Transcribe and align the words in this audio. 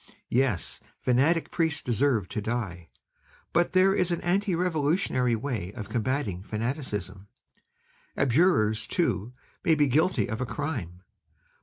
Yes, 0.31 0.79
fanatic 0.99 1.51
priests 1.51 1.83
deserve 1.83 2.27
to 2.29 2.41
die; 2.41 2.89
but 3.53 3.73
there 3.73 3.93
is 3.93 4.09
an 4.11 4.19
anti 4.21 4.55
revolutionary 4.55 5.35
way 5.35 5.71
of 5.73 5.89
combating 5.89 6.41
fanaticism; 6.41 7.27
abjurers, 8.17 8.87
too, 8.87 9.31
may 9.63 9.75
be 9.75 9.85
guilty 9.85 10.27
of 10.27 10.41
a 10.41 10.45
crime. 10.47 11.03